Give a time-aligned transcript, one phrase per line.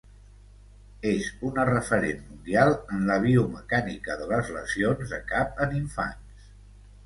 [1.09, 6.47] És una referent mundial en la biomecànica de les lesions de cap en infants.